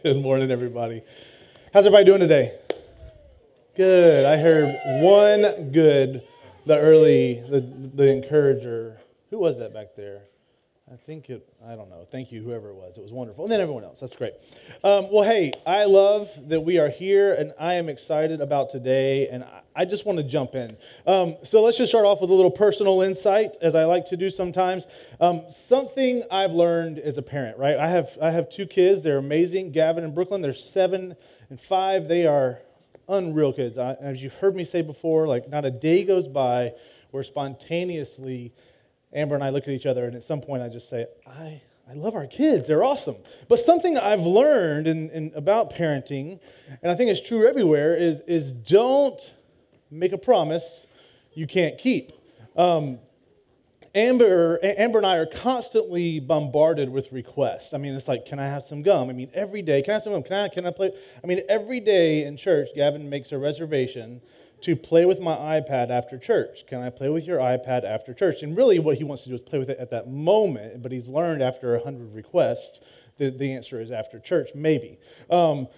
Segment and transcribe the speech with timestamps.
[0.02, 1.02] Good morning, everybody.
[1.74, 2.58] How's everybody doing today?
[3.76, 4.24] Good.
[4.24, 6.22] I heard one good,
[6.64, 8.98] the early, the, the encourager.
[9.28, 10.22] Who was that back there?
[10.92, 12.04] I think it, I don't know.
[12.10, 12.98] Thank you, whoever it was.
[12.98, 13.44] It was wonderful.
[13.44, 14.00] And then everyone else.
[14.00, 14.32] That's great.
[14.82, 19.28] Um, well, hey, I love that we are here and I am excited about today.
[19.28, 19.44] And
[19.76, 20.76] I just want to jump in.
[21.06, 24.16] Um, so let's just start off with a little personal insight, as I like to
[24.16, 24.88] do sometimes.
[25.20, 27.76] Um, something I've learned as a parent, right?
[27.76, 29.04] I have, I have two kids.
[29.04, 30.42] They're amazing, Gavin and Brooklyn.
[30.42, 31.14] They're seven
[31.50, 32.08] and five.
[32.08, 32.62] They are
[33.08, 33.78] unreal kids.
[33.78, 36.72] I, as you've heard me say before, like not a day goes by
[37.12, 38.52] where spontaneously
[39.12, 41.60] Amber and I look at each other, and at some point I just say, I,
[41.88, 42.68] I love our kids.
[42.68, 43.16] They're awesome.
[43.48, 46.38] But something I've learned in, in, about parenting,
[46.82, 49.20] and I think it's true everywhere, is, is don't
[49.90, 50.86] make a promise
[51.34, 52.12] you can't keep.
[52.56, 53.00] Um,
[53.92, 57.74] Amber, Amber and I are constantly bombarded with requests.
[57.74, 59.10] I mean, it's like, can I have some gum?
[59.10, 60.22] I mean, every day, can I have some gum?
[60.22, 60.92] Can I, can I play?
[61.22, 64.20] I mean, every day in church, Gavin makes a reservation
[64.62, 66.66] to play with my iPad after church.
[66.66, 68.42] Can I play with your iPad after church?
[68.42, 70.92] And really, what he wants to do is play with it at that moment, but
[70.92, 72.80] he's learned after 100 requests
[73.18, 74.98] that the answer is after church, maybe.
[75.30, 75.68] Um,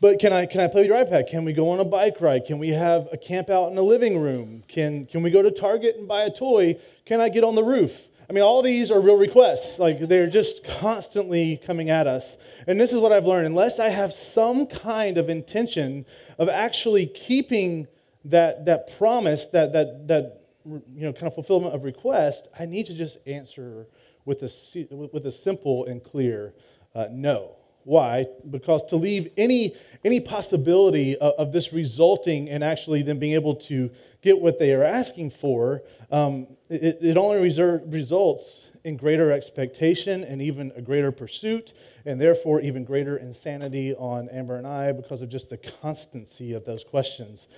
[0.00, 1.30] but can I, can I play with your iPad?
[1.30, 2.44] Can we go on a bike ride?
[2.44, 4.64] Can we have a camp out in the living room?
[4.68, 6.76] Can, can we go to Target and buy a toy?
[7.06, 8.08] Can I get on the roof?
[8.28, 9.78] I mean, all these are real requests.
[9.78, 12.36] Like, they're just constantly coming at us.
[12.66, 13.46] And this is what I've learned.
[13.46, 16.06] Unless I have some kind of intention
[16.38, 17.88] of actually keeping
[18.26, 22.86] that, that promise, that, that, that you know, kind of fulfillment of request, I need
[22.86, 23.86] to just answer
[24.24, 26.54] with a, with a simple and clear
[26.94, 27.56] uh, no.
[27.84, 28.26] Why?
[28.48, 33.56] Because to leave any, any possibility of, of, this resulting and actually them being able
[33.56, 39.32] to get what they are asking for, um, it, it only reserve, results in greater
[39.32, 41.72] expectation and even a greater pursuit,
[42.04, 46.64] and therefore even greater insanity on Amber and I because of just the constancy of
[46.64, 47.48] those questions.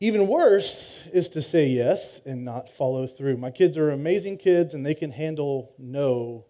[0.00, 3.36] Even worse is to say yes and not follow through.
[3.36, 6.46] My kids are amazing kids and they can handle no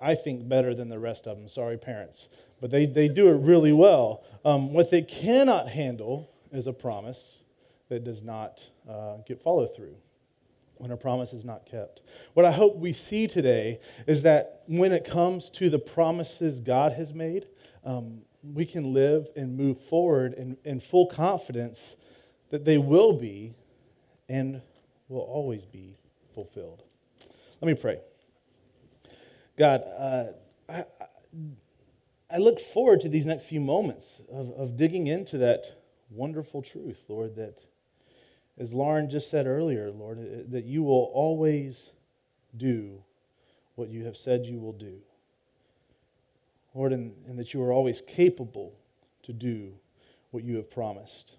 [0.00, 1.48] I think, better than the rest of them.
[1.48, 2.28] Sorry, parents.
[2.60, 4.22] But they, they do it really well.
[4.44, 7.42] Um, what they cannot handle is a promise
[7.88, 9.96] that does not uh, get follow through,
[10.76, 12.02] when a promise is not kept.
[12.34, 16.92] What I hope we see today is that when it comes to the promises God
[16.92, 17.46] has made,
[17.84, 21.96] um, we can live and move forward in, in full confidence
[22.50, 23.54] that they will be
[24.28, 24.60] and
[25.08, 25.96] will always be
[26.34, 26.82] fulfilled.
[27.60, 27.98] Let me pray.
[29.58, 30.26] God, uh,
[30.68, 30.84] I,
[32.30, 35.66] I look forward to these next few moments of, of digging into that
[36.10, 37.64] wonderful truth, Lord, that
[38.58, 41.92] as Lauren just said earlier, Lord, uh, that you will always
[42.56, 43.02] do
[43.74, 44.98] what you have said you will do.
[46.74, 48.74] Lord, and, and that you are always capable
[49.22, 49.72] to do
[50.30, 51.36] what you have promised.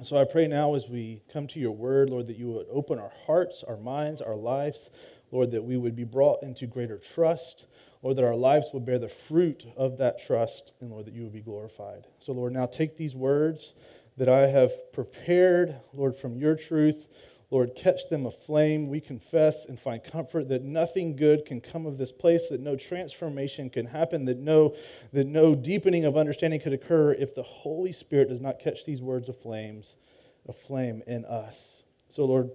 [0.00, 2.68] And so I pray now as we come to your word, Lord, that you would
[2.72, 4.88] open our hearts, our minds, our lives
[5.32, 7.66] Lord, that we would be brought into greater trust.
[8.02, 11.22] Lord, that our lives would bear the fruit of that trust, and Lord, that you
[11.22, 12.06] would be glorified.
[12.18, 13.74] So, Lord, now take these words
[14.16, 17.06] that I have prepared, Lord, from your truth.
[17.50, 18.88] Lord, catch them aflame.
[18.88, 22.76] We confess and find comfort that nothing good can come of this place, that no
[22.76, 24.76] transformation can happen, that no,
[25.12, 29.02] that no deepening of understanding could occur if the Holy Spirit does not catch these
[29.02, 29.96] words of flames,
[30.48, 31.82] aflame in us.
[32.08, 32.50] So, Lord,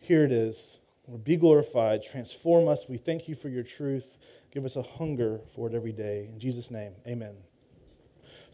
[0.00, 0.78] here it is.
[1.06, 2.88] Lord, be glorified, transform us.
[2.88, 4.18] We thank you for your truth.
[4.52, 6.28] Give us a hunger for it every day.
[6.32, 7.34] In Jesus' name, amen.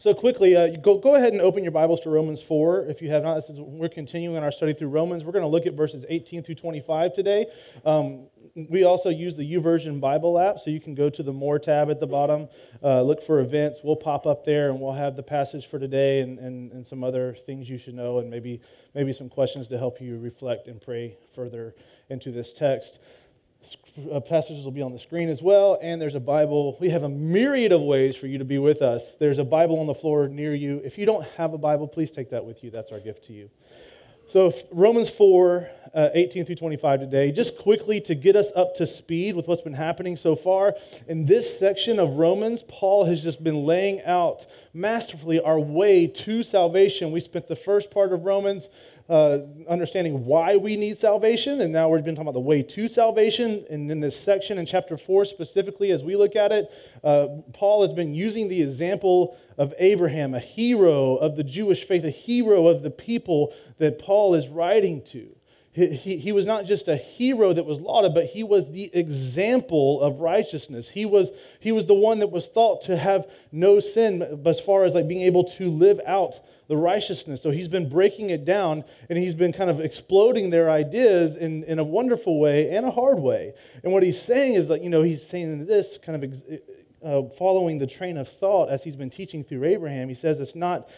[0.01, 3.11] So, quickly, uh, go, go ahead and open your Bibles to Romans 4 if you
[3.11, 3.35] have not.
[3.35, 5.23] This is, we're continuing our study through Romans.
[5.23, 7.45] We're going to look at verses 18 through 25 today.
[7.85, 8.25] Um,
[8.55, 11.91] we also use the YouVersion Bible app, so you can go to the More tab
[11.91, 12.49] at the bottom,
[12.81, 13.81] uh, look for events.
[13.83, 17.03] We'll pop up there, and we'll have the passage for today and, and, and some
[17.03, 18.59] other things you should know, and maybe,
[18.95, 21.75] maybe some questions to help you reflect and pray further
[22.09, 22.97] into this text.
[24.11, 26.77] Uh, passages will be on the screen as well, and there's a Bible.
[26.79, 29.15] We have a myriad of ways for you to be with us.
[29.15, 30.81] There's a Bible on the floor near you.
[30.83, 32.71] If you don't have a Bible, please take that with you.
[32.71, 33.49] That's our gift to you.
[34.31, 38.87] So, Romans 4, uh, 18 through 25 today, just quickly to get us up to
[38.87, 40.73] speed with what's been happening so far.
[41.09, 46.43] In this section of Romans, Paul has just been laying out masterfully our way to
[46.43, 47.11] salvation.
[47.11, 48.69] We spent the first part of Romans
[49.11, 52.87] uh, understanding why we need salvation, and now we've been talking about the way to
[52.87, 53.65] salvation.
[53.69, 56.71] And in this section in chapter 4, specifically, as we look at it,
[57.03, 62.05] uh, Paul has been using the example of Abraham, a hero of the Jewish faith,
[62.05, 65.35] a hero of the people that Paul is writing to.
[65.73, 70.01] He, he, was not just a hero that was lauded, but he was the example
[70.01, 70.89] of righteousness.
[70.89, 71.31] He was,
[71.61, 75.07] he was the one that was thought to have no sin as far as like
[75.07, 77.41] being able to live out the righteousness.
[77.41, 81.63] So he's been breaking it down and he's been kind of exploding their ideas in,
[81.63, 83.53] in a wonderful way and a hard way.
[83.81, 86.43] And what he's saying is that, you know, he's saying this kind of
[87.01, 90.09] uh, following the train of thought as he's been teaching through Abraham.
[90.09, 90.89] He says it's not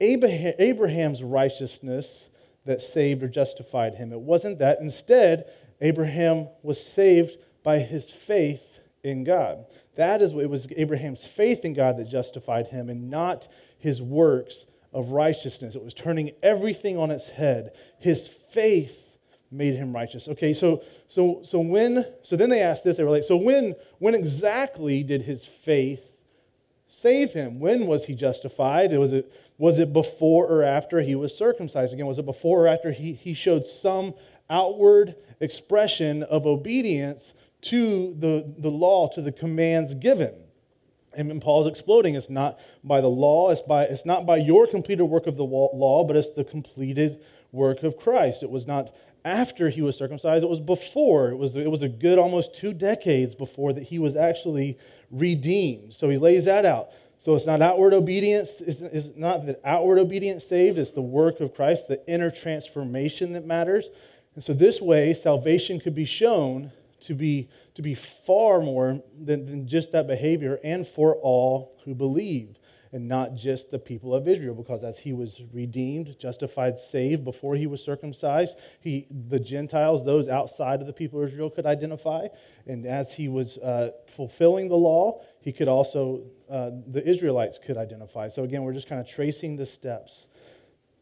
[0.00, 2.28] Abraham's righteousness
[2.64, 4.12] that saved or justified him.
[4.12, 4.80] It wasn't that.
[4.80, 9.66] Instead, Abraham was saved by his faith in God.
[9.96, 13.48] That is what it was Abraham's faith in God that justified him and not
[13.78, 15.74] his works of righteousness.
[15.74, 17.72] It was turning everything on its head.
[17.98, 19.18] His faith
[19.50, 20.28] made him righteous.
[20.28, 23.74] Okay, so so so when so then they asked this, they were like, so when
[23.98, 26.16] when exactly did his faith
[26.86, 27.60] save him?
[27.60, 28.92] When was he justified?
[28.92, 31.92] It Was it was it before or after he was circumcised?
[31.92, 34.14] Again, was it before or after he, he showed some
[34.48, 40.34] outward expression of obedience to the, the law, to the commands given?
[41.12, 42.14] And Paul's exploding.
[42.14, 45.44] It's not by the law, it's, by, it's not by your completed work of the
[45.44, 47.20] law, but it's the completed
[47.52, 48.42] work of Christ.
[48.42, 48.94] It was not
[49.26, 51.28] after he was circumcised, it was before.
[51.28, 54.78] It was, it was a good almost two decades before that he was actually
[55.10, 55.92] redeemed.
[55.92, 56.88] So he lays that out.
[57.20, 61.54] So it's not outward obedience, it's, not the outward obedience saved, it's the work of
[61.54, 63.90] Christ, the inner transformation that matters.
[64.34, 69.44] And so this way, salvation could be shown to be, to be far more than,
[69.44, 72.56] than just that behavior and for all who believe
[72.90, 77.54] and not just the people of Israel, because as he was redeemed, justified, saved before
[77.54, 82.28] he was circumcised, he, the Gentiles, those outside of the people of Israel, could identify.
[82.66, 87.76] And as he was uh, fulfilling the law, he could also, uh, the Israelites could
[87.76, 88.28] identify.
[88.28, 90.28] So again, we're just kind of tracing the steps.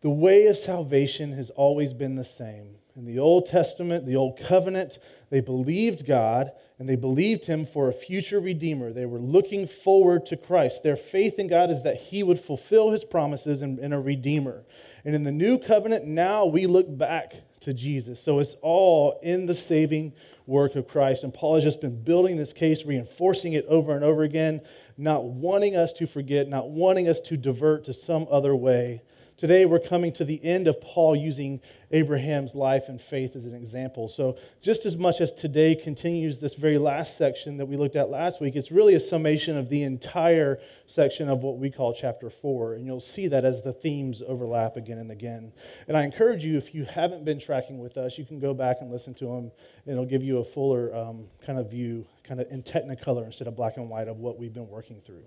[0.01, 2.77] The way of salvation has always been the same.
[2.95, 4.99] In the Old Testament, the Old Covenant,
[5.31, 8.93] they believed God and they believed Him for a future Redeemer.
[8.93, 10.83] They were looking forward to Christ.
[10.83, 14.65] Their faith in God is that He would fulfill His promises in, in a Redeemer.
[15.05, 17.35] And in the New Covenant, now we look back
[17.69, 18.19] to Jesus.
[18.19, 20.15] So it's all in the saving
[20.47, 21.23] work of Christ.
[21.23, 24.63] And Paul has just been building this case, reinforcing it over and over again,
[24.97, 29.03] not wanting us to forget, not wanting us to divert to some other way
[29.39, 31.61] Today, we're coming to the end of Paul using
[31.93, 34.09] Abraham's life and faith as an example.
[34.09, 38.11] So, just as much as today continues this very last section that we looked at
[38.11, 42.31] last week, it's really a summation of the entire section of what we call chapter
[42.31, 42.75] four.
[42.75, 45.53] And you'll see that as the themes overlap again and again.
[45.87, 48.79] And I encourage you, if you haven't been tracking with us, you can go back
[48.81, 49.53] and listen to them,
[49.87, 53.47] and it'll give you a fuller um, kind of view, kind of in technicolor instead
[53.47, 55.23] of black and white, of what we've been working through.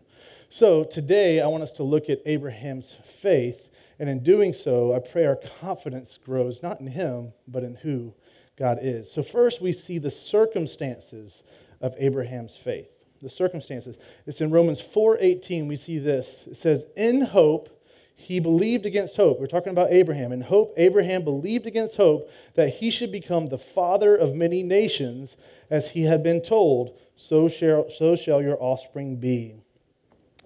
[0.49, 3.69] So, today, I want us to look at Abraham's faith
[4.01, 8.15] and in doing so, I pray our confidence grows not in him, but in who
[8.57, 9.11] God is.
[9.11, 11.43] So, first, we see the circumstances
[11.81, 12.89] of Abraham's faith.
[13.21, 13.99] The circumstances.
[14.25, 16.47] It's in Romans 4:18 we see this.
[16.47, 17.69] It says, "In hope
[18.15, 20.31] he believed against hope." We're talking about Abraham.
[20.31, 25.37] In hope Abraham believed against hope that he should become the father of many nations,
[25.69, 29.60] as he had been told, so shall, so shall your offspring be.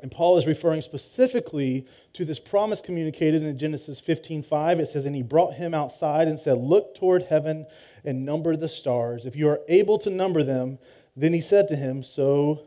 [0.06, 4.80] And Paul is referring specifically to this promise communicated in Genesis 15:5.
[4.80, 7.66] It says, "And he brought him outside and said, Look toward heaven
[8.04, 9.26] and number the stars.
[9.26, 10.78] If you are able to number them,
[11.16, 12.60] then he said to him, So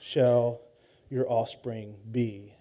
[0.00, 0.60] shall
[1.08, 2.56] your offspring be."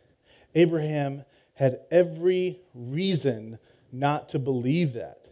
[0.55, 3.59] Abraham had every reason
[3.91, 5.25] not to believe that.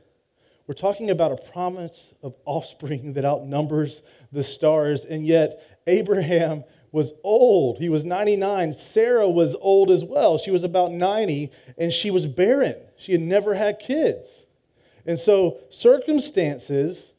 [0.68, 4.02] We're talking about a promise of offspring that outnumbers
[4.34, 7.78] the stars, and yet Abraham was old.
[7.78, 8.74] He was 99.
[8.74, 10.38] Sarah was old as well.
[10.38, 12.76] She was about 90, and she was barren.
[12.98, 14.46] She had never had kids.
[15.06, 17.14] And so, circumstances,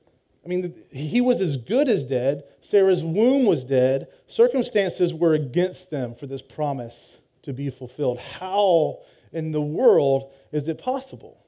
[0.44, 2.44] I mean, he was as good as dead.
[2.60, 4.08] Sarah's womb was dead.
[4.26, 8.20] Circumstances were against them for this promise to be fulfilled.
[8.20, 9.00] How
[9.32, 11.39] in the world is it possible?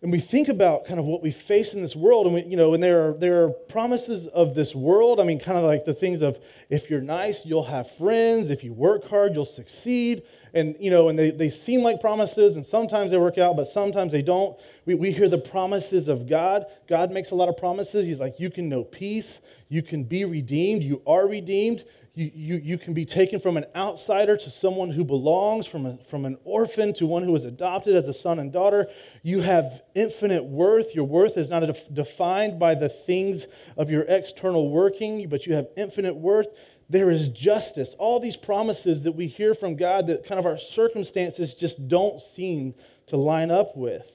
[0.00, 2.56] And we think about kind of what we face in this world and we, you
[2.56, 5.18] know and there are there are promises of this world.
[5.18, 6.38] I mean kind of like the things of
[6.70, 8.50] if you're nice you'll have friends.
[8.50, 10.22] If you work hard you'll succeed.
[10.54, 13.66] And you know and they, they seem like promises and sometimes they work out but
[13.66, 14.58] sometimes they don't.
[14.86, 16.66] We, we hear the promises of god.
[16.86, 18.06] God makes a lot of promises.
[18.06, 19.40] He's like you can know peace.
[19.68, 20.84] You can be redeemed.
[20.84, 21.84] You are redeemed
[22.18, 25.98] you, you, you can be taken from an outsider to someone who belongs, from, a,
[25.98, 28.88] from an orphan to one who is adopted as a son and daughter.
[29.22, 30.96] You have infinite worth.
[30.96, 31.62] Your worth is not
[31.94, 33.46] defined by the things
[33.76, 36.48] of your external working, but you have infinite worth.
[36.90, 37.94] There is justice.
[38.00, 42.20] All these promises that we hear from God that kind of our circumstances just don't
[42.20, 42.74] seem
[43.06, 44.10] to line up with.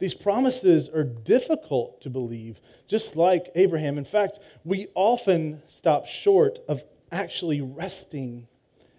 [0.00, 2.58] These promises are difficult to believe,
[2.88, 3.98] just like Abraham.
[3.98, 6.82] In fact, we often stop short of
[7.12, 8.46] actually resting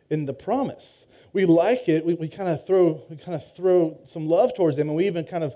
[0.10, 1.06] in the promise.
[1.34, 2.06] We like it.
[2.06, 5.08] We, we kind of throw we kind of throw some love towards them, and we
[5.08, 5.56] even kind of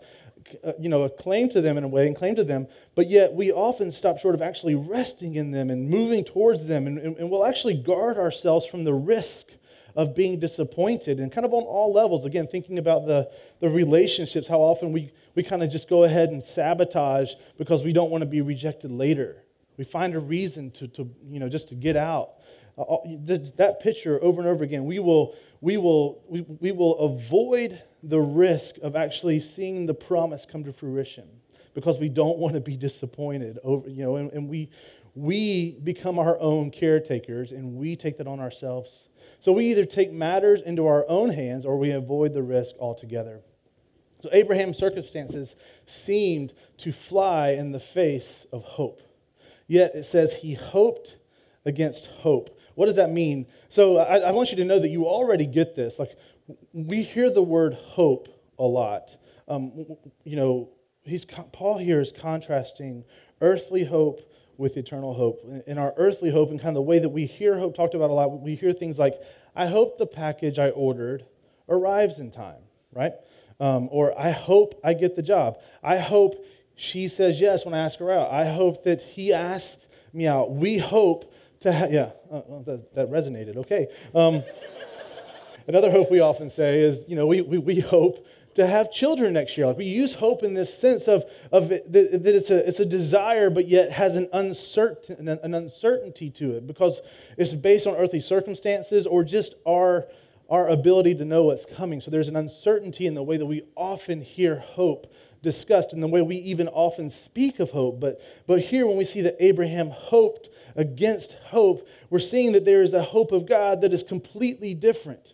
[0.64, 2.68] uh, you know claim to them in a way and claim to them.
[2.96, 6.88] But yet we often stop short of actually resting in them and moving towards them,
[6.88, 9.48] and, and, and we'll actually guard ourselves from the risk
[9.96, 12.26] of being disappointed and kind of on all levels.
[12.26, 13.30] Again, thinking about the,
[13.62, 17.94] the relationships, how often we, we kind of just go ahead and sabotage because we
[17.94, 19.44] don't want to be rejected later.
[19.78, 22.34] We find a reason to, to you know, just to get out.
[22.78, 22.98] Uh,
[23.56, 28.20] that picture over and over again, we will, we, will, we, we will avoid the
[28.20, 31.28] risk of actually seeing the promise come to fruition
[31.74, 34.70] because we don't want to be disappointed over, you know, and, and we,
[35.16, 39.10] we become our own caretakers and we take that on ourselves.
[39.40, 43.42] So we either take matters into our own hands or we avoid the risk altogether.
[44.20, 45.56] So Abraham's circumstances
[45.86, 49.02] seemed to fly in the face of hope.
[49.68, 51.18] Yet it says he hoped
[51.66, 52.55] against hope.
[52.76, 53.48] What does that mean?
[53.70, 55.98] So I, I, want you to know that you already get this.
[55.98, 56.16] Like
[56.74, 58.28] we hear the word hope
[58.60, 59.16] a lot.
[59.48, 59.86] Um,
[60.24, 60.70] you know,
[61.04, 63.06] he's Paul here is contrasting
[63.42, 64.22] earthly hope
[64.58, 65.42] with eternal hope.
[65.68, 68.10] In our earthly hope and kind of the way that we hear hope talked about
[68.10, 69.16] a lot, we hear things like,
[69.56, 71.26] I hope the package I ordered
[71.68, 72.62] arrives in time,
[72.94, 73.14] right?
[73.60, 75.60] Um, or I hope I get the job.
[75.84, 78.32] I hope she says yes when I ask her out.
[78.32, 80.52] I hope that he asked me out.
[80.52, 81.34] We hope
[81.66, 83.88] to have, yeah, uh, uh, that, that, resonated, okay.
[84.14, 84.44] Um,
[85.68, 89.34] another hope we often say is, you know, we, we, we hope to have children
[89.34, 89.66] next year.
[89.66, 92.80] Like we use hope in this sense of, of it, that, that it's, a, it's
[92.80, 97.02] a desire, but yet has an, uncertain, an uncertainty to it because
[97.36, 100.06] it's based on earthly circumstances or just our,
[100.50, 102.02] our ability to know what's coming.
[102.02, 105.12] So there's an uncertainty in the way that we often hear hope
[105.42, 108.00] discussed and the way we even often speak of hope.
[108.00, 112.82] But, but here, when we see that Abraham hoped against hope, we're seeing that there
[112.82, 115.34] is a hope of God that is completely different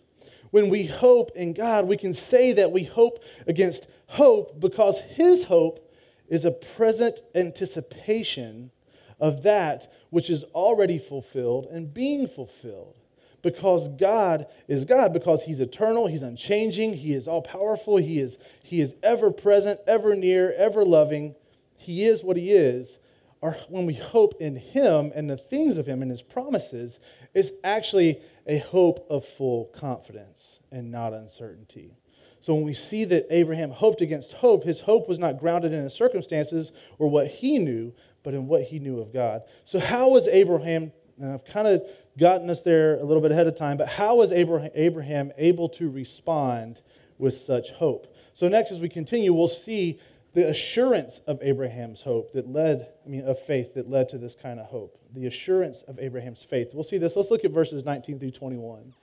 [0.52, 5.44] when we hope in God, we can say that we hope against hope because His
[5.44, 5.92] hope
[6.28, 8.70] is a present anticipation
[9.18, 12.98] of that which is already fulfilled and being fulfilled.
[13.42, 18.38] Because God is God, because He's eternal, He's unchanging, He is all powerful, He is,
[18.62, 21.34] he is ever present, ever near, ever loving.
[21.76, 22.98] He is what He is.
[23.40, 27.00] Or when we hope in Him and the things of Him and His promises,
[27.34, 31.96] it's actually a hope of full confidence and not uncertainty.
[32.40, 35.84] So when we see that Abraham hoped against hope, his hope was not grounded in
[35.84, 37.94] his circumstances or what he knew,
[38.24, 39.42] but in what he knew of God.
[39.62, 40.92] So, how was Abraham?
[41.20, 41.88] And I've kind of
[42.18, 45.90] gotten us there a little bit ahead of time, but how was Abraham able to
[45.90, 46.82] respond
[47.18, 48.14] with such hope?
[48.34, 50.00] So, next, as we continue, we'll see
[50.34, 54.34] the assurance of Abraham's hope that led, I mean, of faith that led to this
[54.34, 54.98] kind of hope.
[55.14, 56.70] The assurance of Abraham's faith.
[56.72, 57.16] We'll see this.
[57.16, 58.94] Let's look at verses 19 through 21.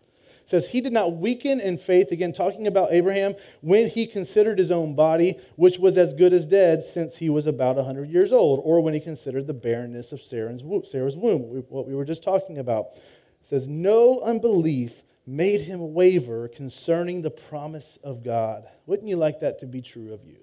[0.49, 4.71] Says, He did not weaken in faith, again, talking about Abraham, when he considered his
[4.71, 8.59] own body, which was as good as dead since he was about 100 years old,
[8.63, 12.95] or when he considered the barrenness of Sarah's womb, what we were just talking about.
[12.95, 13.03] It
[13.43, 18.67] says, No unbelief made him waver concerning the promise of God.
[18.87, 20.37] Wouldn't you like that to be true of you?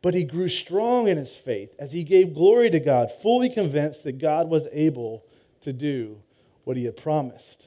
[0.00, 4.04] But he grew strong in his faith as he gave glory to God, fully convinced
[4.04, 5.24] that God was able
[5.62, 6.22] to do
[6.62, 7.66] what he had promised.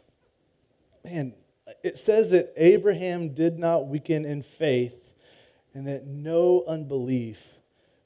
[1.04, 1.34] Man,
[1.84, 5.12] it says that Abraham did not weaken in faith
[5.74, 7.44] and that no unbelief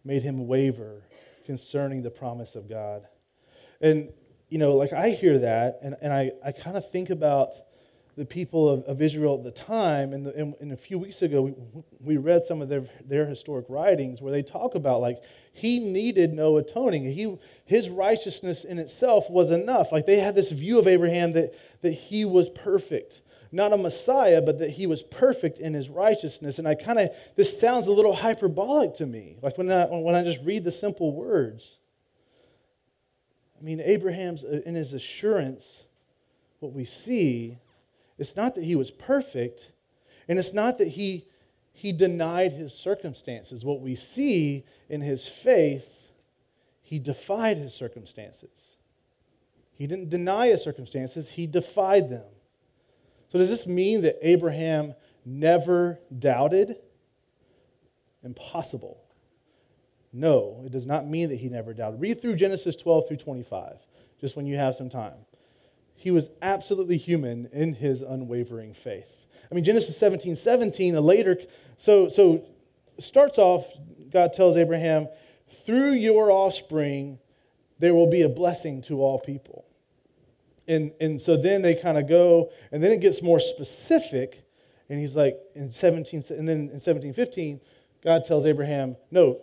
[0.03, 1.03] made him waver
[1.45, 3.07] concerning the promise of God.
[3.81, 4.11] And,
[4.49, 7.53] you know, like I hear that and, and I, I kind of think about
[8.17, 10.11] the people of, of Israel at the time.
[10.11, 11.53] And, the, and, and, a few weeks ago, we,
[11.99, 15.21] we read some of their, their historic writings where they talk about like
[15.53, 17.05] he needed no atoning.
[17.05, 19.91] He, his righteousness in itself was enough.
[19.91, 23.21] Like they had this view of Abraham that, that he was perfect.
[23.51, 26.57] Not a Messiah, but that he was perfect in his righteousness.
[26.57, 29.37] And I kind of, this sounds a little hyperbolic to me.
[29.43, 31.79] Like when I, when I just read the simple words.
[33.59, 35.85] I mean, Abraham's, uh, in his assurance,
[36.59, 37.57] what we see
[38.17, 39.71] it's not that he was perfect,
[40.27, 41.27] and it's not that he,
[41.71, 43.63] he denied his circumstances.
[43.63, 46.11] What we see in his faith,
[46.81, 48.77] he defied his circumstances.
[49.73, 52.25] He didn't deny his circumstances, he defied them.
[53.29, 54.95] So, does this mean that Abraham
[55.25, 56.77] never doubted?
[58.23, 59.03] Impossible.
[60.13, 61.99] No, it does not mean that he never doubted.
[61.99, 63.75] Read through Genesis 12 through 25,
[64.19, 65.26] just when you have some time
[65.97, 69.25] he was absolutely human in his unwavering faith.
[69.51, 71.37] I mean, Genesis 17, 17, a later,
[71.77, 72.45] so, so
[72.99, 73.65] starts off,
[74.11, 75.07] God tells Abraham,
[75.65, 77.17] through your offspring,
[77.79, 79.65] there will be a blessing to all people.
[80.67, 84.43] And, and so then they kind of go, and then it gets more specific.
[84.89, 87.59] And he's like, in 17, and then in 1715,
[88.03, 89.39] God tells Abraham, no,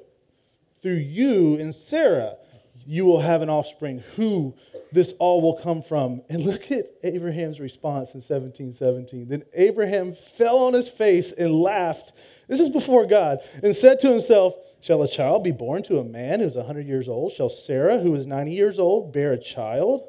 [0.80, 2.36] through you and Sarah,
[2.86, 4.54] you will have an offspring who
[4.92, 6.22] this all will come from.
[6.28, 9.28] And look at Abraham's response in 1717.
[9.28, 12.12] Then Abraham fell on his face and laughed.
[12.48, 16.04] This is before God, and said to himself, Shall a child be born to a
[16.04, 17.32] man who's 100 years old?
[17.32, 20.06] Shall Sarah, who is 90 years old, bear a child?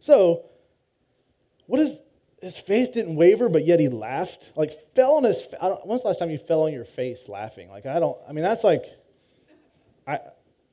[0.00, 0.46] So,
[1.66, 2.00] what is
[2.42, 4.50] his faith didn't waver, but yet he laughed?
[4.56, 5.40] Like, fell on his.
[5.40, 5.60] Face.
[5.84, 7.70] When's the last time you fell on your face laughing?
[7.70, 8.18] Like, I don't.
[8.28, 8.86] I mean, that's like.
[10.04, 10.18] I,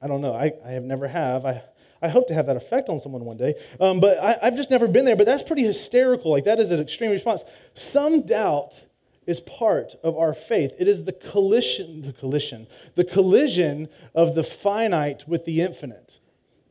[0.02, 0.34] I don't know.
[0.34, 1.46] I, I have never have.
[1.46, 1.62] I,
[2.02, 3.56] I hope to have that effect on someone one day.
[3.80, 5.16] Um, but I, I've just never been there.
[5.16, 6.32] But that's pretty hysterical.
[6.32, 7.44] Like, that is an extreme response.
[7.76, 8.84] Some doubt
[9.28, 10.74] is part of our faith.
[10.80, 16.20] It is the collision, the collision, the collision of the finite with the infinite.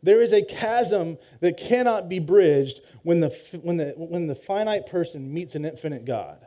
[0.03, 3.29] There is a chasm that cannot be bridged when the,
[3.63, 6.39] when the, when the finite person meets an infinite God.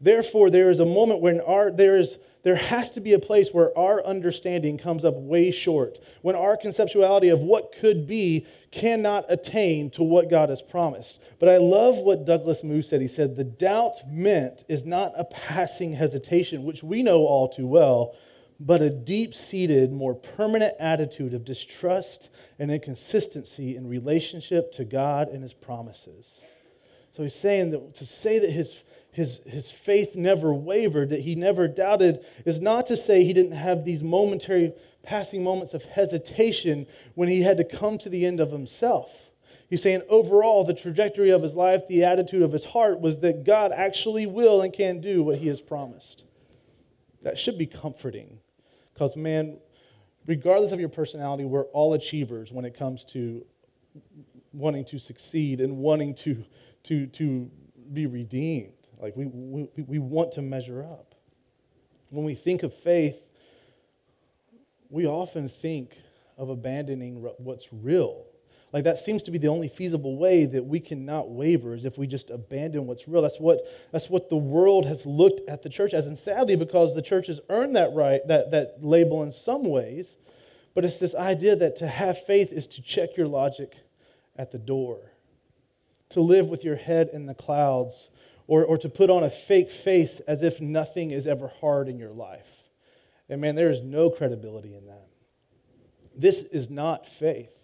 [0.00, 2.18] Therefore, there is a moment when our, there is
[2.48, 6.56] there has to be a place where our understanding comes up way short, when our
[6.56, 11.18] conceptuality of what could be cannot attain to what God has promised.
[11.38, 13.02] But I love what Douglas Moo said.
[13.02, 17.66] He said, The doubt meant is not a passing hesitation, which we know all too
[17.66, 18.16] well,
[18.58, 25.28] but a deep seated, more permanent attitude of distrust and inconsistency in relationship to God
[25.28, 26.46] and his promises.
[27.12, 28.72] So he's saying that to say that his
[29.18, 33.50] his, his faith never wavered, that he never doubted, is not to say he didn't
[33.50, 34.72] have these momentary
[35.02, 39.30] passing moments of hesitation when he had to come to the end of himself.
[39.68, 43.42] He's saying overall, the trajectory of his life, the attitude of his heart was that
[43.42, 46.22] God actually will and can do what he has promised.
[47.22, 48.38] That should be comforting
[48.94, 49.58] because, man,
[50.26, 53.44] regardless of your personality, we're all achievers when it comes to
[54.52, 56.44] wanting to succeed and wanting to,
[56.84, 57.50] to, to
[57.92, 58.77] be redeemed.
[58.98, 61.14] Like we, we, we want to measure up.
[62.10, 63.30] When we think of faith,
[64.90, 65.96] we often think
[66.36, 68.24] of abandoning what's real.
[68.72, 71.96] Like that seems to be the only feasible way that we cannot waver is if
[71.96, 73.22] we just abandon what's real.
[73.22, 73.60] That's what,
[73.92, 76.06] that's what the world has looked at the church as.
[76.06, 80.18] And sadly, because the church has earned that right, that, that label in some ways,
[80.74, 83.74] but it's this idea that to have faith is to check your logic
[84.36, 85.12] at the door,
[86.10, 88.10] to live with your head in the clouds
[88.48, 91.98] or, or to put on a fake face as if nothing is ever hard in
[91.98, 92.50] your life.
[93.28, 95.06] And man, there is no credibility in that.
[96.16, 97.54] This is not faith.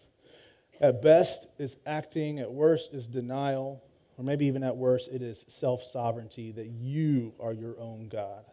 [0.81, 3.83] At best, is acting, at worst, is denial,
[4.19, 8.45] or maybe even at worst, it is self sovereignty that you are your own God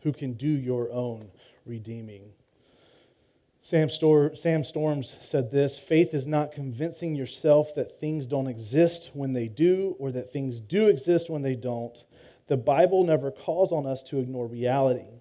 [0.00, 1.30] who can do your own
[1.64, 2.32] redeeming.
[3.68, 9.10] Sam, Stor- Sam Storms said this faith is not convincing yourself that things don't exist
[9.12, 12.02] when they do, or that things do exist when they don't.
[12.46, 15.20] The Bible never calls on us to ignore reality.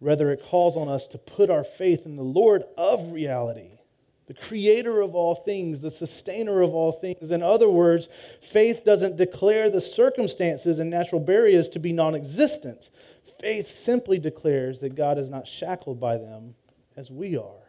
[0.00, 3.78] Rather, it calls on us to put our faith in the Lord of reality,
[4.26, 7.30] the creator of all things, the sustainer of all things.
[7.30, 8.08] In other words,
[8.40, 12.90] faith doesn't declare the circumstances and natural barriers to be non existent.
[13.38, 16.56] Faith simply declares that God is not shackled by them
[16.96, 17.63] as we are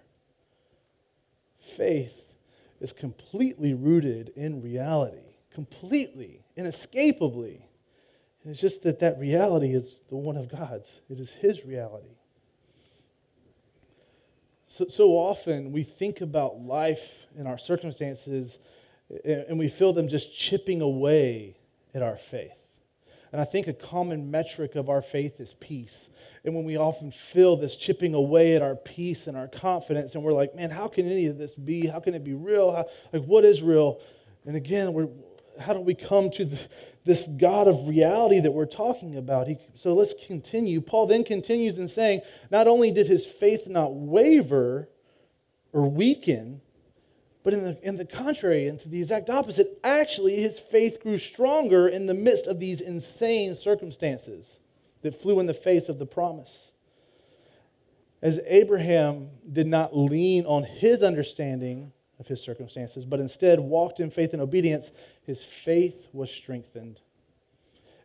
[1.66, 2.34] faith
[2.80, 7.66] is completely rooted in reality, completely, inescapably.
[8.44, 12.16] And it's just that that reality is the one of God's, it is His reality.
[14.68, 18.60] So, so often we think about life and our circumstances
[19.24, 21.58] and we feel them just chipping away
[21.94, 22.65] at our faith.
[23.32, 26.10] And I think a common metric of our faith is peace.
[26.44, 30.24] And when we often feel this chipping away at our peace and our confidence, and
[30.24, 31.88] we're like, man, how can any of this be?
[31.88, 32.72] How can it be real?
[32.72, 34.00] How, like, what is real?
[34.46, 35.10] And again, we're,
[35.60, 36.60] how do we come to the,
[37.04, 39.48] this God of reality that we're talking about?
[39.48, 40.82] He, so let's continue.
[40.82, 44.90] Paul then continues in saying, not only did his faith not waver
[45.74, 46.62] or weaken,
[47.46, 51.20] but in the, in the contrary, and to the exact opposite, actually, his faith grew
[51.20, 54.60] stronger in the midst of these insane circumstances
[55.04, 56.72] that flew in the face of the promise.
[58.20, 64.10] As Abraham did not lean on his understanding of his circumstances, but instead walked in
[64.10, 64.90] faith and obedience,
[65.22, 67.00] his faith was strengthened.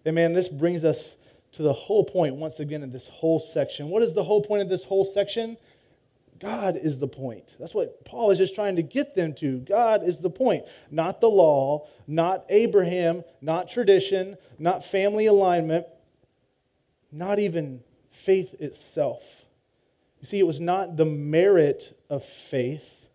[0.04, 1.16] And man, this brings us
[1.52, 3.88] to the whole point once again in this whole section.
[3.88, 5.56] What is the whole point of this whole section?
[6.40, 7.54] God is the point.
[7.60, 9.58] That's what Paul is just trying to get them to.
[9.58, 10.64] God is the point.
[10.90, 15.86] Not the law, not Abraham, not tradition, not family alignment,
[17.12, 19.44] not even faith itself.
[20.20, 23.08] You see, it was not the merit of faith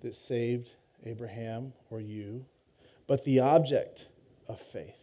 [0.00, 0.70] that saved
[1.04, 2.44] Abraham or you,
[3.06, 4.06] but the object
[4.48, 4.98] of faith.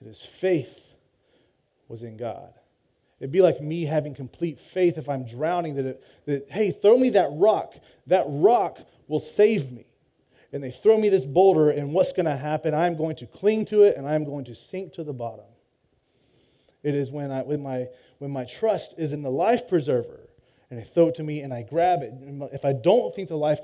[0.00, 0.94] That his faith
[1.88, 2.54] was in God.
[3.20, 6.98] It'd be like me having complete faith if I'm drowning that, it, that, hey, throw
[6.98, 7.74] me that rock.
[8.06, 9.86] That rock will save me.
[10.52, 12.74] And they throw me this boulder, and what's going to happen?
[12.74, 15.46] I'm going to cling to it and I'm going to sink to the bottom.
[16.82, 17.86] It is when, I, when, my,
[18.18, 20.28] when my trust is in the life preserver
[20.70, 22.12] and they throw it to me and I grab it.
[22.52, 23.60] If I don't think the life,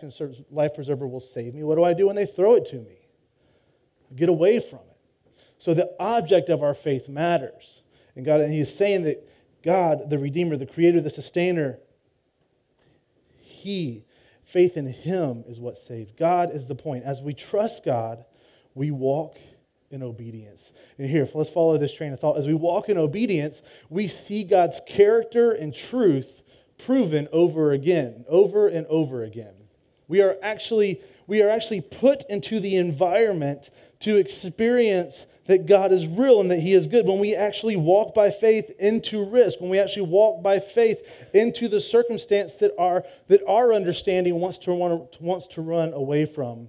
[0.51, 2.97] life preserver will save me, what do I do when they throw it to me?
[4.17, 4.97] Get away from it.
[5.59, 7.83] So the object of our faith matters.
[8.17, 9.30] And God, and He's saying that
[9.63, 11.79] God, the Redeemer, the Creator, the Sustainer,
[13.39, 14.05] He,
[14.43, 16.17] faith in Him is what saved.
[16.17, 17.05] God is the point.
[17.05, 18.25] As we trust God,
[18.75, 19.37] we walk
[19.91, 20.73] in obedience.
[20.99, 22.39] And here, let's follow this train of thought.
[22.39, 26.43] As we walk in obedience, we see God's character and truth
[26.79, 29.55] proven over again, over and over again.
[30.09, 33.71] We are actually, we are actually put into the environment
[34.01, 38.15] to experience that God is real and that He is good, when we actually walk
[38.15, 41.03] by faith into risk, when we actually walk by faith
[41.35, 46.25] into the circumstance that our, that our understanding wants to, run, wants to run away
[46.25, 46.69] from,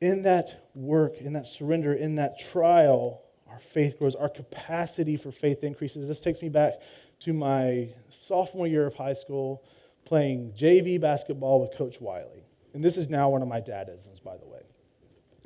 [0.00, 5.30] in that work, in that surrender, in that trial, our faith grows, our capacity for
[5.30, 6.08] faith increases.
[6.08, 6.80] This takes me back
[7.20, 9.62] to my sophomore year of high school
[10.04, 12.42] playing JV basketball with Coach Wiley.
[12.74, 14.62] And this is now one of my dadisms, by the way.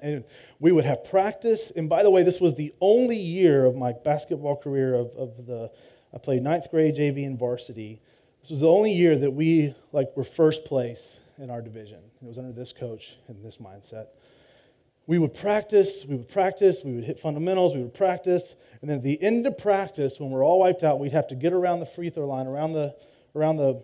[0.03, 0.25] And
[0.59, 1.71] we would have practice.
[1.71, 5.47] And by the way, this was the only year of my basketball career of, of
[5.47, 5.71] the,
[6.15, 8.01] I played ninth grade JV and varsity.
[8.41, 12.01] This was the only year that we like were first place in our division.
[12.23, 14.07] It was under this coach and this mindset.
[15.07, 18.99] We would practice, we would practice, we would hit fundamentals, we would practice, and then
[18.99, 21.81] at the end of practice, when we're all wiped out, we'd have to get around
[21.81, 22.95] the free throw line, around the,
[23.35, 23.83] around the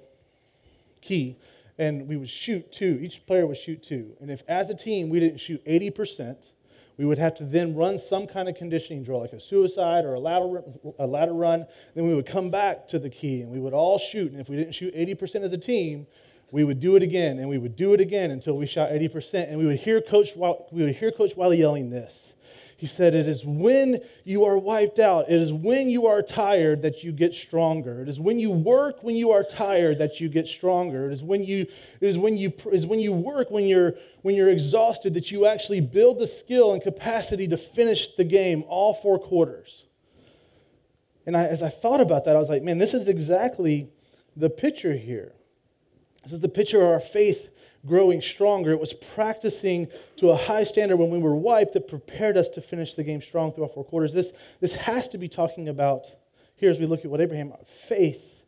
[1.00, 1.36] key,
[1.78, 2.98] and we would shoot two.
[3.00, 4.16] Each player would shoot two.
[4.20, 6.50] And if as a team we didn't shoot 80%,
[6.96, 10.14] we would have to then run some kind of conditioning drill, like a suicide or
[10.14, 10.62] a ladder,
[10.98, 11.66] a ladder run.
[11.94, 14.32] Then we would come back to the key and we would all shoot.
[14.32, 16.06] And if we didn't shoot 80% as a team,
[16.50, 19.48] we would do it again and we would do it again until we shot 80%.
[19.48, 22.34] And we would hear Coach, we would hear Coach Wiley yelling this.
[22.78, 26.82] He said, It is when you are wiped out, it is when you are tired
[26.82, 28.02] that you get stronger.
[28.02, 31.08] It is when you work when you are tired that you get stronger.
[31.08, 34.34] It is when you, it is when you, is when you work when you're, when
[34.34, 38.92] you're exhausted that you actually build the skill and capacity to finish the game all
[38.92, 39.84] four quarters.
[41.24, 43.88] And I, as I thought about that, I was like, man, this is exactly
[44.36, 45.32] the picture here.
[46.22, 47.48] This is the picture of our faith
[47.86, 48.72] growing stronger.
[48.72, 52.60] It was practicing to a high standard when we were wiped that prepared us to
[52.60, 54.12] finish the game strong through all four quarters.
[54.12, 56.06] This, this has to be talking about,
[56.56, 58.42] here as we look at what Abraham, faith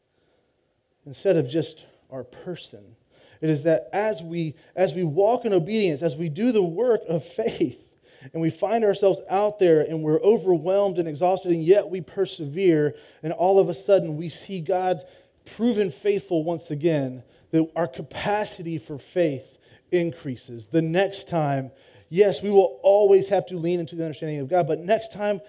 [1.07, 2.97] instead of just our person.
[3.41, 7.03] It is that as we, as we walk in obedience, as we do the work
[7.09, 7.85] of faith,
[8.33, 12.95] and we find ourselves out there and we're overwhelmed and exhausted, and yet we persevere,
[13.23, 15.03] and all of a sudden we see God
[15.45, 19.59] proven faithful once again that our capacity for faith
[19.91, 20.67] increases.
[20.67, 21.71] The next time,
[22.09, 25.41] yes, we will always have to lean into the understanding of God, but next time,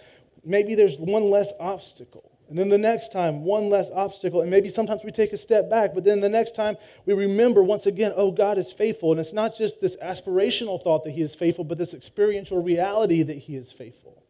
[0.44, 2.30] maybe there's one less obstacle.
[2.50, 4.42] And then the next time, one less obstacle.
[4.42, 7.62] And maybe sometimes we take a step back, but then the next time we remember
[7.62, 9.12] once again, oh, God is faithful.
[9.12, 13.22] And it's not just this aspirational thought that He is faithful, but this experiential reality
[13.22, 14.24] that He is faithful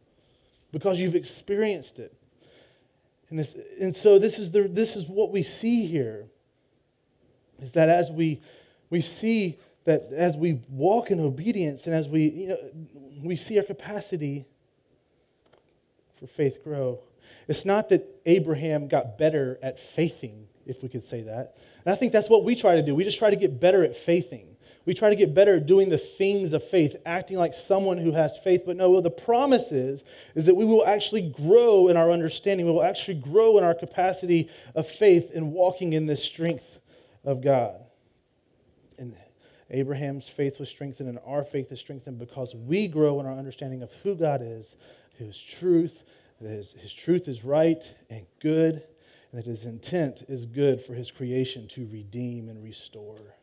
[0.70, 2.14] because you've experienced it.
[3.30, 3.40] And,
[3.80, 6.26] and so this is, the, this is what we see here
[7.62, 8.40] is that as we,
[8.88, 12.58] we see that as we walk in obedience and as we, you know,
[13.22, 14.44] we see our capacity
[16.18, 17.00] for faith grow.
[17.48, 21.56] It's not that Abraham got better at faithing, if we could say that.
[21.84, 22.94] And I think that's what we try to do.
[22.94, 24.46] We just try to get better at faithing.
[24.86, 28.12] We try to get better at doing the things of faith, acting like someone who
[28.12, 28.62] has faith.
[28.66, 32.66] But no, the promise is, is that we will actually grow in our understanding.
[32.66, 36.79] We will actually grow in our capacity of faith and walking in this strength
[37.24, 37.80] of God.
[38.98, 39.14] And
[39.70, 43.82] Abraham's faith was strengthened, and our faith is strengthened because we grow in our understanding
[43.82, 44.76] of who God is,
[45.16, 46.04] His truth,
[46.40, 48.82] that his, his truth is right and good,
[49.30, 53.36] and that His intent is good for His creation to redeem and restore.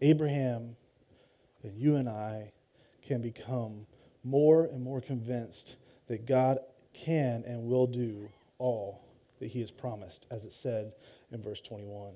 [0.00, 0.76] Abraham
[1.62, 2.52] and you and I
[3.02, 3.86] can become
[4.22, 6.58] more and more convinced that God
[6.92, 9.02] can and will do all
[9.40, 10.92] that He has promised, as it said
[11.32, 12.12] in verse 21.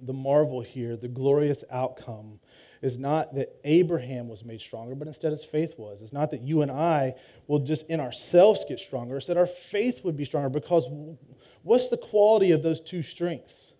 [0.00, 2.40] the marvel here, the glorious outcome,
[2.82, 6.02] is not that Abraham was made stronger, but instead his faith was.
[6.02, 7.14] It's not that you and I
[7.46, 10.86] will just in ourselves get stronger, it's that our faith would be stronger because
[11.62, 13.72] what's the quality of those two strengths?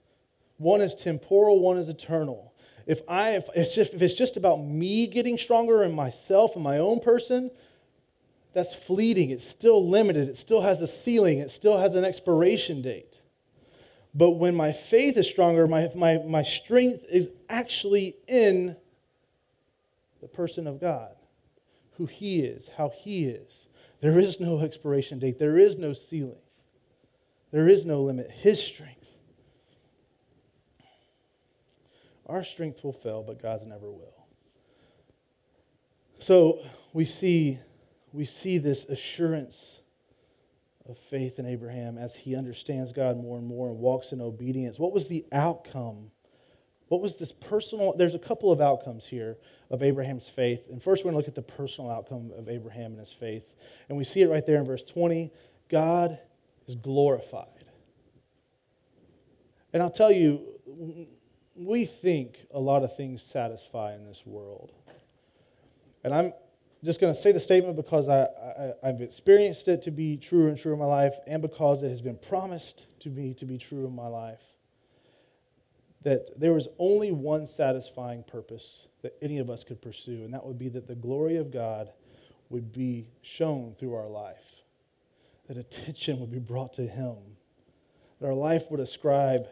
[0.56, 2.54] One is temporal, one is eternal.
[2.86, 6.62] If, I, if, it's just, if it's just about me getting stronger in myself and
[6.62, 7.50] my own person,
[8.52, 9.30] that's fleeting.
[9.30, 10.28] It's still limited.
[10.28, 11.38] It still has a ceiling.
[11.38, 13.13] It still has an expiration date.
[14.14, 18.76] But when my faith is stronger, my, my, my strength is actually in
[20.20, 21.16] the person of God,
[21.96, 23.66] who He is, how He is.
[24.00, 26.42] There is no expiration date, there is no ceiling,
[27.50, 28.30] there is no limit.
[28.30, 29.00] His strength.
[32.26, 34.26] Our strength will fail, but God's never will.
[36.20, 36.60] So
[36.92, 37.58] we see,
[38.12, 39.82] we see this assurance
[40.88, 44.78] of faith in Abraham as he understands God more and more and walks in obedience.
[44.78, 46.10] What was the outcome?
[46.88, 47.94] What was this personal?
[47.96, 49.38] There's a couple of outcomes here
[49.70, 50.68] of Abraham's faith.
[50.70, 53.54] And first, we're going to look at the personal outcome of Abraham and his faith.
[53.88, 55.32] And we see it right there in verse 20
[55.70, 56.18] God
[56.66, 57.48] is glorified.
[59.72, 60.42] And I'll tell you,
[61.56, 64.70] we think a lot of things satisfy in this world.
[66.04, 66.32] And I'm
[66.84, 68.26] just going to say the statement because I,
[68.82, 71.88] I, have experienced it to be true and true in my life, and because it
[71.88, 74.42] has been promised to me to be true in my life.
[76.02, 80.44] That there was only one satisfying purpose that any of us could pursue, and that
[80.44, 81.90] would be that the glory of God
[82.50, 84.60] would be shown through our life,
[85.48, 87.16] that attention would be brought to Him,
[88.20, 89.48] that our life would ascribe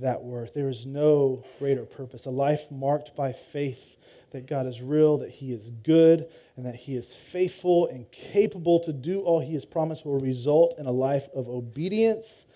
[0.00, 0.54] that worth.
[0.54, 2.26] There is no greater purpose.
[2.26, 3.96] A life marked by faith
[4.32, 8.80] that God is real, that He is good, and that He is faithful and capable
[8.80, 12.46] to do all He has promised will result in a life of obedience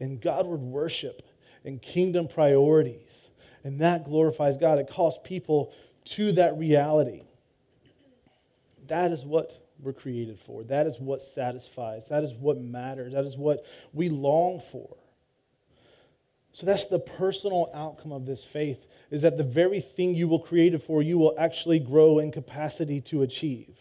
[0.00, 1.22] and Godward worship
[1.64, 3.30] and kingdom priorities.
[3.64, 4.78] And that glorifies God.
[4.78, 5.72] It calls people
[6.04, 7.22] to that reality.
[8.88, 10.64] That is what we're created for.
[10.64, 12.08] That is what satisfies.
[12.08, 13.12] That is what matters.
[13.12, 14.96] That is what we long for.
[16.52, 20.38] So that's the personal outcome of this faith is that the very thing you will
[20.38, 23.76] create it for, you will actually grow in capacity to achieve.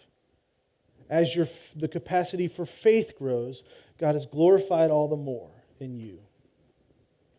[1.09, 3.63] As your, the capacity for faith grows,
[3.97, 6.19] God is glorified all the more in you.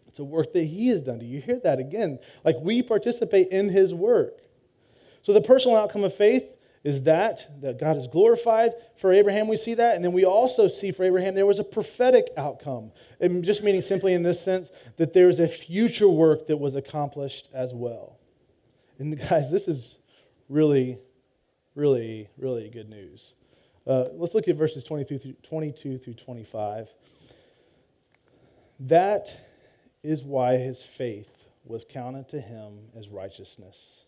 [0.07, 1.19] It's a work that He has done.
[1.19, 2.19] Do you hear that again?
[2.45, 4.39] Like we participate in His work.
[5.23, 9.49] So the personal outcome of faith is that that God is glorified for Abraham.
[9.49, 12.91] We see that, and then we also see for Abraham there was a prophetic outcome.
[13.21, 17.49] And just meaning simply in this sense that there's a future work that was accomplished
[17.55, 18.19] as well.
[18.99, 19.99] And guys, this is
[20.49, 20.99] really,
[21.75, 23.35] really, really good news.
[23.87, 26.89] Uh, let's look at verses 22 through, 22 through 25.
[28.81, 29.37] That
[30.03, 34.05] is why his faith was counted to him as righteousness.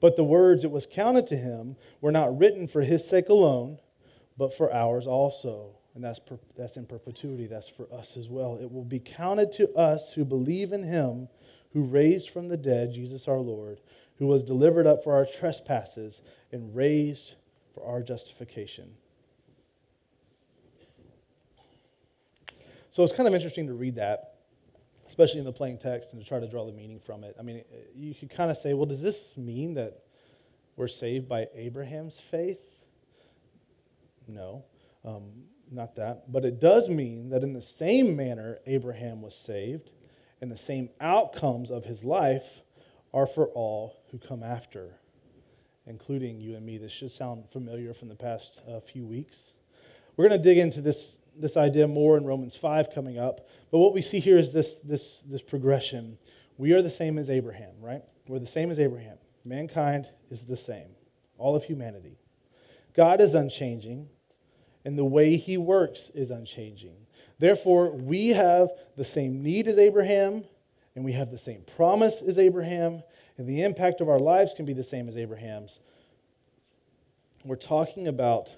[0.00, 3.78] But the words it was counted to him were not written for his sake alone,
[4.36, 5.70] but for ours also.
[5.94, 7.46] And that's, per, that's in perpetuity.
[7.46, 8.58] That's for us as well.
[8.60, 11.28] It will be counted to us who believe in him
[11.72, 13.80] who raised from the dead Jesus our Lord,
[14.18, 17.34] who was delivered up for our trespasses and raised
[17.74, 18.94] for our justification.
[22.88, 24.35] So it's kind of interesting to read that
[25.06, 27.36] especially in the plain text, and to try to draw the meaning from it.
[27.38, 27.62] I mean,
[27.94, 30.02] you could kind of say, well, does this mean that
[30.76, 32.60] we're saved by Abraham's faith?
[34.28, 34.64] No,
[35.04, 35.30] um,
[35.70, 36.30] not that.
[36.30, 39.90] But it does mean that in the same manner Abraham was saved,
[40.40, 42.62] and the same outcomes of his life
[43.14, 44.96] are for all who come after,
[45.86, 46.76] including you and me.
[46.76, 49.54] This should sound familiar from the past uh, few weeks.
[50.16, 53.48] We're going to dig into this this idea more in Romans 5 coming up.
[53.70, 56.18] But what we see here is this, this, this progression.
[56.58, 58.02] We are the same as Abraham, right?
[58.28, 59.18] We're the same as Abraham.
[59.44, 60.88] Mankind is the same,
[61.38, 62.18] all of humanity.
[62.94, 64.08] God is unchanging,
[64.84, 66.96] and the way he works is unchanging.
[67.38, 70.44] Therefore, we have the same need as Abraham,
[70.94, 73.02] and we have the same promise as Abraham,
[73.36, 75.78] and the impact of our lives can be the same as Abraham's.
[77.44, 78.56] We're talking about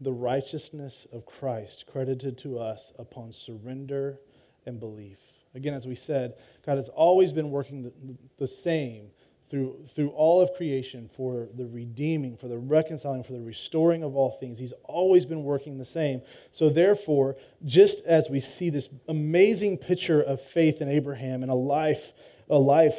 [0.00, 4.20] the righteousness of Christ credited to us upon surrender
[4.66, 5.20] and belief.
[5.54, 7.92] Again, as we said, God has always been working the,
[8.38, 9.10] the same
[9.48, 14.16] through, through all of creation for the redeeming, for the reconciling, for the restoring of
[14.16, 14.58] all things.
[14.58, 16.20] He's always been working the same.
[16.50, 21.56] So, therefore, just as we see this amazing picture of faith in Abraham and a
[21.56, 22.12] life,
[22.50, 22.98] a life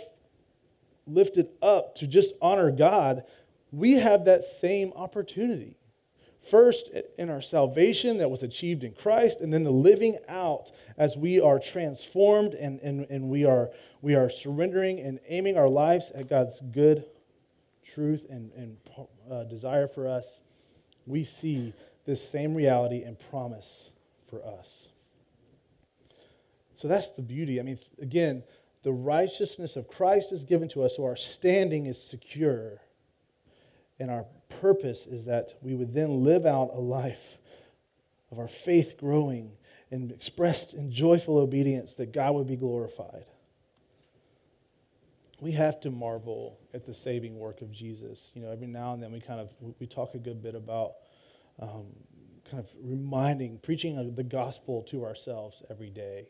[1.05, 3.23] lifted up to just honor God,
[3.71, 5.77] we have that same opportunity
[6.41, 11.17] First, in our salvation that was achieved in Christ, and then the living out as
[11.17, 13.69] we are transformed and, and, and we, are,
[14.01, 17.05] we are surrendering and aiming our lives at God's good
[17.83, 18.77] truth and, and
[19.29, 20.41] uh, desire for us.
[21.05, 21.73] We see
[22.05, 23.91] this same reality and promise
[24.29, 24.89] for us.
[26.75, 27.59] So that's the beauty.
[27.59, 28.43] I mean, again,
[28.83, 32.81] the righteousness of Christ is given to us, so our standing is secure.
[33.99, 34.25] And our
[34.61, 37.37] purpose is that we would then live out a life
[38.31, 39.51] of our faith growing
[39.89, 43.25] and expressed in joyful obedience that God would be glorified.
[45.39, 48.31] We have to marvel at the saving work of Jesus.
[48.35, 50.93] You know, every now and then we kind of we talk a good bit about
[51.59, 51.85] um,
[52.49, 56.27] kind of reminding, preaching the gospel to ourselves every day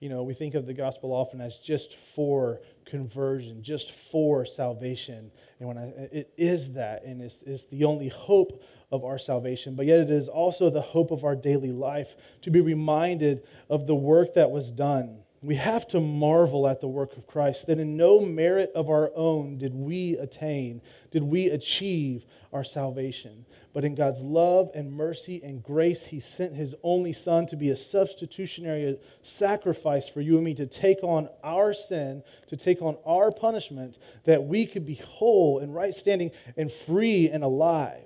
[0.00, 5.30] you know, we think of the gospel often as just for conversion, just for salvation.
[5.58, 9.76] And when I, it is that, and it's, it's the only hope of our salvation,
[9.76, 13.86] but yet it is also the hope of our daily life to be reminded of
[13.86, 15.18] the work that was done.
[15.42, 19.10] We have to marvel at the work of Christ, that in no merit of our
[19.14, 23.46] own did we attain, did we achieve our salvation.
[23.72, 27.70] But in God's love and mercy and grace, He sent His only Son to be
[27.70, 32.98] a substitutionary sacrifice for you and me to take on our sin, to take on
[33.06, 38.04] our punishment, that we could be whole and right standing and free and alive.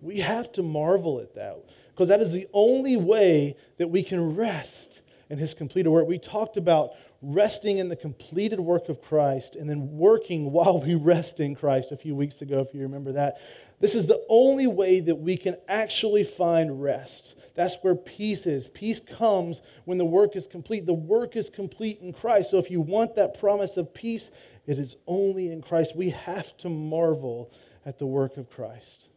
[0.00, 4.36] We have to marvel at that because that is the only way that we can
[4.36, 6.06] rest in His completed work.
[6.06, 6.90] We talked about
[7.22, 11.92] resting in the completed work of Christ and then working while we rest in Christ
[11.92, 13.38] a few weeks ago, if you remember that.
[13.78, 17.36] This is the only way that we can actually find rest.
[17.54, 18.68] That's where peace is.
[18.68, 20.84] Peace comes when the work is complete.
[20.84, 22.50] The work is complete in Christ.
[22.50, 24.30] So if you want that promise of peace,
[24.66, 25.96] it is only in Christ.
[25.96, 27.50] We have to marvel
[27.86, 29.08] at the work of Christ.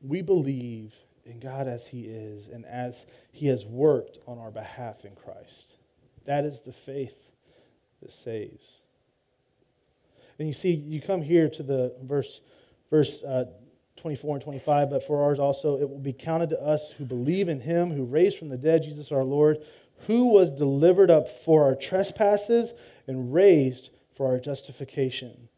[0.00, 0.94] We believe
[1.28, 5.74] in God as He is and as He has worked on our behalf in Christ.
[6.24, 7.30] That is the faith
[8.02, 8.82] that saves.
[10.38, 12.40] And you see, you come here to the verse,
[12.90, 13.46] verse uh,
[13.96, 17.48] 24 and 25, but for ours also it will be counted to us who believe
[17.48, 19.58] in him who raised from the dead Jesus our Lord,
[20.06, 22.72] who was delivered up for our trespasses
[23.06, 25.48] and raised for our justification.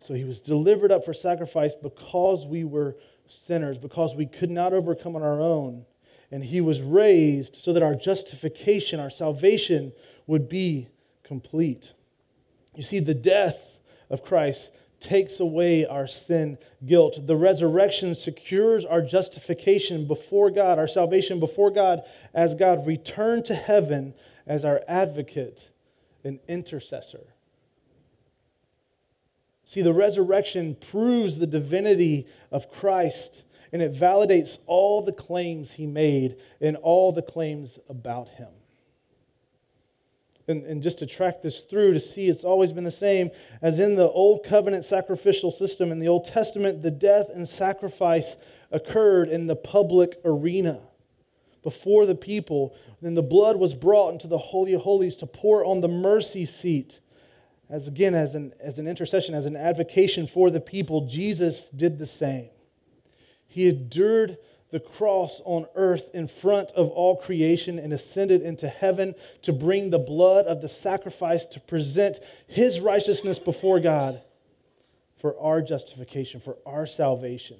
[0.00, 2.96] So he was delivered up for sacrifice because we were
[3.30, 5.86] sinners, because we could not overcome on our own.
[6.30, 9.92] And he was raised so that our justification, our salvation,
[10.26, 10.88] would be
[11.24, 11.92] complete.
[12.74, 17.26] You see, the death of Christ takes away our sin guilt.
[17.26, 22.02] The resurrection secures our justification before God, our salvation before God,
[22.34, 24.14] as God returned to heaven
[24.46, 25.70] as our advocate
[26.22, 27.29] and intercessor.
[29.70, 35.86] See, the resurrection proves the divinity of Christ and it validates all the claims he
[35.86, 38.48] made and all the claims about him
[40.50, 43.30] and, and just to track this through to see it's always been the same
[43.62, 48.36] as in the old covenant sacrificial system in the Old Testament, the death and sacrifice
[48.72, 50.80] occurred in the public arena
[51.62, 52.74] before the people.
[53.00, 56.44] Then the blood was brought into the Holy of Holies to pour on the mercy
[56.44, 57.00] seat.
[57.70, 61.98] As again, as an, as an intercession, as an advocation for the people, Jesus did
[61.98, 62.50] the same.
[63.46, 64.38] He endured
[64.70, 69.90] the cross on earth in front of all creation and ascended into heaven to bring
[69.90, 74.20] the blood of the sacrifice to present his righteousness before God
[75.16, 77.58] for our justification, for our salvation.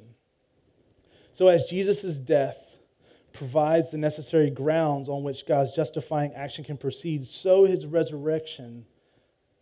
[1.32, 2.76] So, as Jesus' death
[3.32, 8.86] provides the necessary grounds on which God's justifying action can proceed, so his resurrection,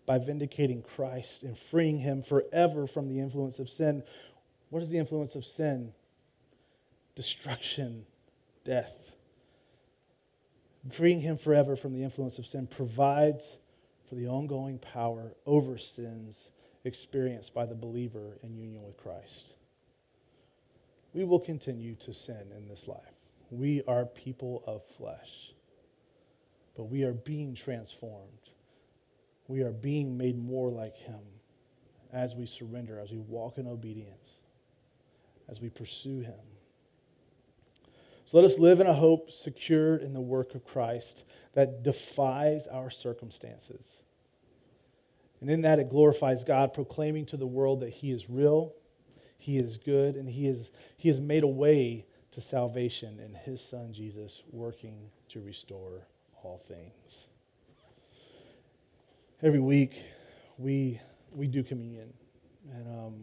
[0.09, 4.03] by vindicating Christ and freeing him forever from the influence of sin.
[4.71, 5.93] What is the influence of sin?
[7.19, 8.07] destruction,
[8.63, 9.11] death.
[10.89, 13.59] Freeing him forever from the influence of sin provides
[14.09, 16.51] for the ongoing power over sins
[16.85, 19.57] experienced by the believer in union with Christ.
[21.13, 23.01] We will continue to sin in this life.
[23.51, 25.55] We are people of flesh,
[26.77, 28.51] but we are being transformed.
[29.49, 31.21] We are being made more like him
[32.13, 34.39] as we surrender, as we walk in obedience,
[35.49, 36.35] as we pursue him.
[38.29, 42.67] So let us live in a hope secured in the work of Christ that defies
[42.67, 44.03] our circumstances.
[45.41, 48.75] And in that, it glorifies God, proclaiming to the world that He is real,
[49.39, 53.65] He is good, and He, is, he has made a way to salvation in His
[53.65, 56.07] Son Jesus, working to restore
[56.43, 57.29] all things.
[59.41, 60.03] Every week,
[60.57, 61.01] we,
[61.33, 62.13] we do communion.
[62.73, 63.15] And, um,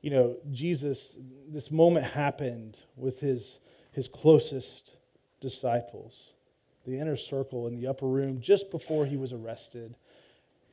[0.00, 3.60] you know, Jesus, this moment happened with his,
[3.92, 4.96] his closest
[5.40, 6.32] disciples,
[6.86, 9.96] the inner circle in the upper room just before he was arrested.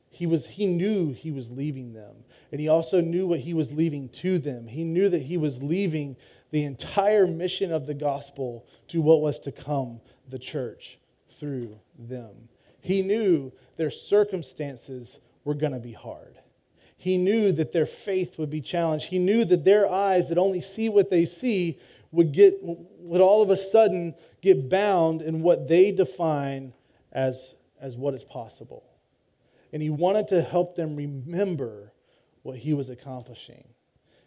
[0.08, 3.74] He, was, he knew he was leaving them, and he also knew what he was
[3.74, 4.68] leaving to them.
[4.68, 6.16] He knew that he was leaving
[6.50, 10.98] the entire mission of the gospel to what was to come, the church,
[11.28, 12.48] through them.
[12.82, 16.38] He knew their circumstances were going to be hard.
[16.98, 19.06] He knew that their faith would be challenged.
[19.06, 21.78] He knew that their eyes that only see what they see
[22.10, 26.74] would get would all of a sudden get bound in what they define
[27.10, 28.84] as, as what is possible.
[29.72, 31.92] And he wanted to help them remember
[32.42, 33.64] what he was accomplishing.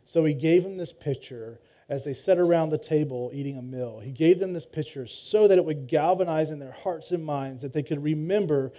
[0.05, 3.99] So he gave them this picture as they sat around the table eating a meal.
[3.99, 7.61] He gave them this picture so that it would galvanize in their hearts and minds
[7.61, 8.71] that they could remember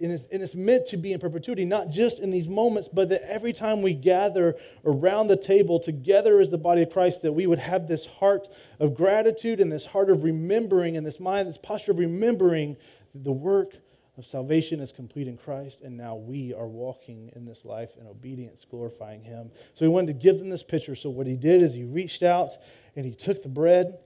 [0.00, 3.52] and it's, meant to be in perpetuity, not just in these moments, but that every
[3.52, 4.54] time we gather
[4.84, 8.48] around the table together as the body of Christ, that we would have this heart
[8.78, 12.76] of gratitude and this heart of remembering and this mind, this posture of remembering
[13.14, 13.76] the work
[14.18, 18.06] of salvation is complete in Christ, and now we are walking in this life in
[18.06, 19.50] obedience, glorifying Him.
[19.74, 20.94] So he wanted to give them this picture.
[20.94, 22.52] So what he did is he reached out
[22.94, 23.98] and he took the bread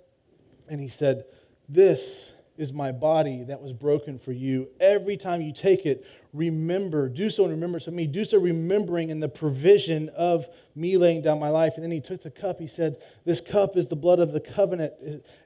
[0.69, 1.25] and he said,
[1.69, 4.69] This is my body that was broken for you.
[4.81, 8.07] Every time you take it, remember, do so in remembrance of me.
[8.07, 11.75] Do so remembering in the provision of me laying down my life.
[11.77, 12.59] And then he took the cup.
[12.59, 14.93] He said, This cup is the blood of the covenant.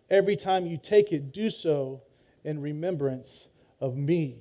[0.08, 2.02] Every time you take it, do so
[2.44, 3.48] in remembrance
[3.78, 4.38] of me.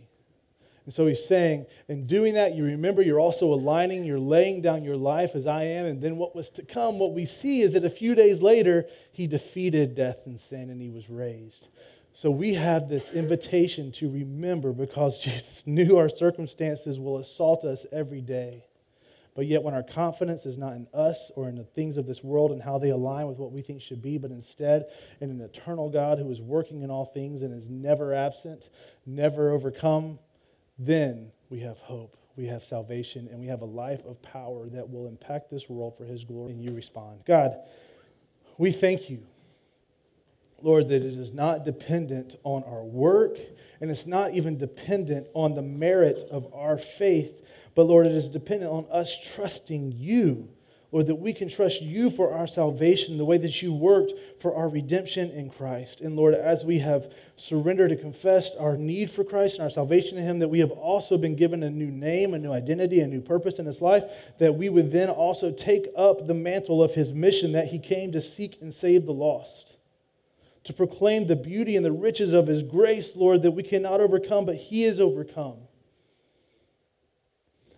[0.86, 4.84] And so he's saying, in doing that, you remember you're also aligning, you're laying down
[4.84, 5.86] your life as I am.
[5.86, 8.86] And then what was to come, what we see is that a few days later,
[9.12, 11.70] he defeated death and sin and he was raised.
[12.12, 17.86] So we have this invitation to remember because Jesus knew our circumstances will assault us
[17.92, 18.66] every day.
[19.36, 22.24] But yet, when our confidence is not in us or in the things of this
[22.24, 24.86] world and how they align with what we think should be, but instead
[25.22, 28.70] in an eternal God who is working in all things and is never absent,
[29.08, 30.20] never overcome,
[30.78, 34.90] then we have hope, we have salvation, and we have a life of power that
[34.90, 36.54] will impact this world for His glory.
[36.54, 37.20] And you respond.
[37.26, 37.56] God,
[38.58, 39.24] we thank you
[40.64, 43.38] Lord, that it is not dependent on our work
[43.82, 47.46] and it's not even dependent on the merit of our faith,
[47.76, 50.48] but Lord, it is dependent on us trusting you.
[50.94, 54.56] Lord, that we can trust you for our salvation the way that you worked for
[54.56, 56.02] our redemption in Christ.
[56.02, 60.20] And Lord, as we have surrendered and confessed our need for Christ and our salvation
[60.20, 63.08] in Him, that we have also been given a new name, a new identity, a
[63.08, 64.04] new purpose in His life,
[64.38, 68.12] that we would then also take up the mantle of His mission that He came
[68.12, 69.76] to seek and save the lost
[70.66, 74.46] to proclaim the beauty and the riches of His grace, Lord, that we cannot overcome,
[74.46, 75.58] but He is overcome.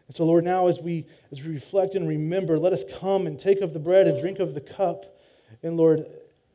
[0.07, 3.39] And so, Lord, now as we, as we reflect and remember, let us come and
[3.39, 5.17] take of the bread and drink of the cup.
[5.63, 6.05] And, Lord,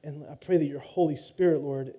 [0.04, 1.94] and I pray that your Holy Spirit, Lord,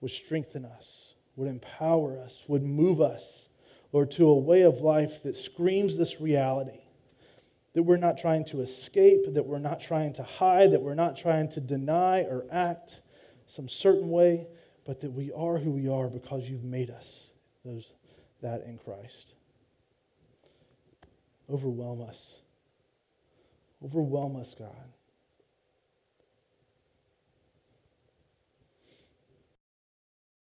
[0.00, 3.48] would strengthen us, would empower us, would move us,
[3.92, 6.80] Lord, to a way of life that screams this reality
[7.76, 11.14] that we're not trying to escape, that we're not trying to hide, that we're not
[11.14, 13.00] trying to deny or act
[13.44, 14.46] some certain way,
[14.86, 17.32] but that we are who we are because you've made us
[17.66, 17.92] those
[18.40, 19.34] that in Christ.
[21.48, 22.40] Overwhelm us.
[23.84, 24.95] Overwhelm us, God.